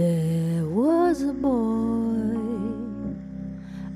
[0.00, 2.34] There was a boy,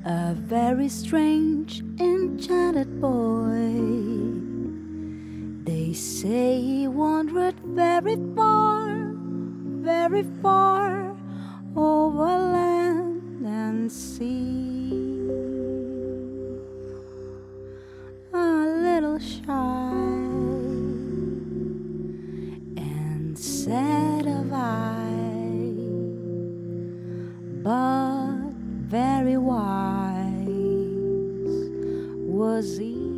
[0.05, 4.24] a very strange, enchanted boy.
[5.95, 11.17] They say he wandered very far, very far
[11.77, 14.91] over land and sea.
[18.33, 19.93] A little shy
[22.77, 25.77] and sad of eye,
[27.63, 28.51] but
[28.91, 30.43] very wise
[32.27, 33.14] was he.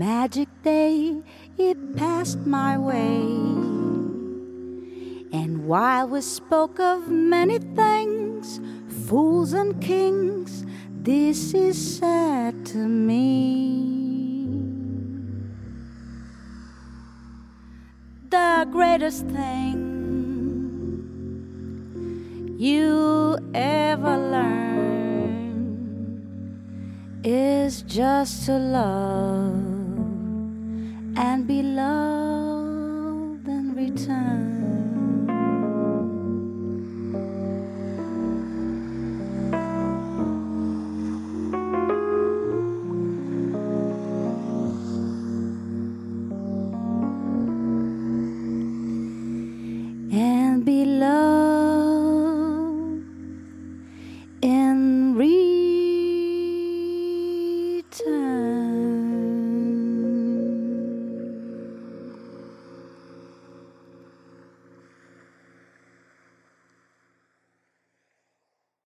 [0.00, 1.20] Magic day,
[1.58, 3.20] it passed my way.
[5.38, 8.60] And while we spoke of many things,
[9.06, 13.26] fools and kings, this is sad to me.
[18.30, 19.76] The greatest thing
[22.58, 25.60] you ever learn
[27.22, 29.79] is just to love
[33.96, 34.89] time.